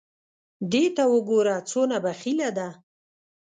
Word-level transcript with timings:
دې 0.71 0.83
ته 0.95 1.03
وګوره 1.13 1.55
څونه 1.69 1.97
بخیله 2.05 2.49
ده! 2.57 2.67